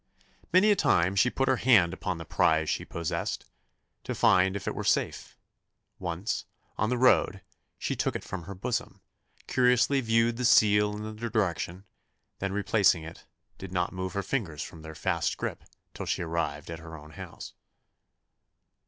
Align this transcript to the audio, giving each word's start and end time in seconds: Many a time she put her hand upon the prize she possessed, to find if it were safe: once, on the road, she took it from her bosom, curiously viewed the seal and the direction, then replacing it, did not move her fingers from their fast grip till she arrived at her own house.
Many 0.51 0.71
a 0.71 0.75
time 0.75 1.15
she 1.15 1.29
put 1.29 1.47
her 1.47 1.57
hand 1.57 1.93
upon 1.93 2.17
the 2.17 2.25
prize 2.25 2.71
she 2.71 2.85
possessed, 2.85 3.45
to 4.03 4.15
find 4.15 4.55
if 4.55 4.67
it 4.67 4.73
were 4.73 4.83
safe: 4.83 5.37
once, 5.99 6.45
on 6.75 6.89
the 6.89 6.97
road, 6.97 7.43
she 7.77 7.95
took 7.95 8.15
it 8.15 8.23
from 8.23 8.45
her 8.45 8.55
bosom, 8.55 9.01
curiously 9.45 10.01
viewed 10.01 10.37
the 10.37 10.43
seal 10.45 10.95
and 10.95 11.05
the 11.19 11.29
direction, 11.29 11.85
then 12.39 12.51
replacing 12.51 13.03
it, 13.03 13.27
did 13.59 13.71
not 13.71 13.93
move 13.93 14.13
her 14.13 14.23
fingers 14.23 14.63
from 14.63 14.81
their 14.81 14.95
fast 14.95 15.37
grip 15.37 15.63
till 15.93 16.07
she 16.07 16.23
arrived 16.23 16.71
at 16.71 16.79
her 16.79 16.97
own 16.97 17.11
house. 17.11 17.53